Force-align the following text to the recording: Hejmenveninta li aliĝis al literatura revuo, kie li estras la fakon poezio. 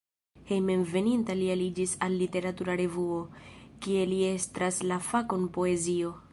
Hejmenveninta 0.51 1.35
li 1.41 1.49
aliĝis 1.55 1.93
al 2.07 2.15
literatura 2.23 2.77
revuo, 2.83 3.21
kie 3.85 4.09
li 4.15 4.21
estras 4.33 4.85
la 4.93 5.01
fakon 5.13 5.49
poezio. 5.59 6.15